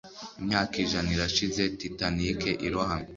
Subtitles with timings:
[0.41, 3.09] Imyaka ijana irashize Titanic irohamye